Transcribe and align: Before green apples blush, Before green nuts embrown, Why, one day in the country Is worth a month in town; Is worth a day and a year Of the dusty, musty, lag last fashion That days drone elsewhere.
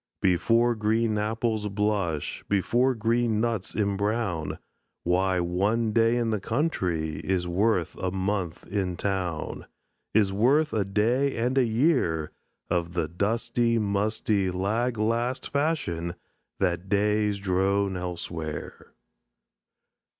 Before 0.23 0.73
green 0.73 1.15
apples 1.19 1.67
blush, 1.67 2.43
Before 2.49 2.95
green 2.95 3.39
nuts 3.39 3.75
embrown, 3.75 4.57
Why, 5.03 5.39
one 5.39 5.91
day 5.93 6.17
in 6.17 6.31
the 6.31 6.39
country 6.39 7.17
Is 7.19 7.47
worth 7.47 7.95
a 7.99 8.09
month 8.09 8.65
in 8.65 8.97
town; 8.97 9.67
Is 10.15 10.33
worth 10.33 10.73
a 10.73 10.83
day 10.83 11.37
and 11.37 11.55
a 11.55 11.63
year 11.65 12.31
Of 12.67 12.93
the 12.93 13.07
dusty, 13.07 13.77
musty, 13.77 14.49
lag 14.49 14.97
last 14.97 15.47
fashion 15.47 16.15
That 16.59 16.89
days 16.89 17.37
drone 17.37 17.95
elsewhere. 17.95 18.93